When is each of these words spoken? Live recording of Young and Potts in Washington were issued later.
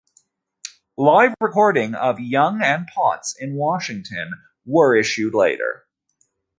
Live 0.97 1.35
recording 1.39 1.93
of 1.93 2.19
Young 2.19 2.63
and 2.63 2.87
Potts 2.87 3.35
in 3.39 3.53
Washington 3.53 4.31
were 4.65 4.97
issued 4.97 5.35
later. 5.35 5.85